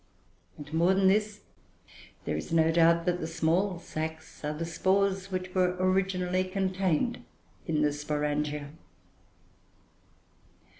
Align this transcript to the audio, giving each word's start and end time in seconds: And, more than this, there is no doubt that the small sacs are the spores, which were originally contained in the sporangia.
And, 0.57 0.73
more 0.73 0.95
than 0.95 1.07
this, 1.07 1.41
there 2.25 2.35
is 2.35 2.51
no 2.51 2.71
doubt 2.71 3.05
that 3.05 3.19
the 3.19 3.27
small 3.27 3.77
sacs 3.77 4.43
are 4.43 4.51
the 4.57 4.65
spores, 4.65 5.29
which 5.31 5.53
were 5.53 5.77
originally 5.79 6.43
contained 6.43 7.23
in 7.67 7.83
the 7.83 7.93
sporangia. 7.93 8.71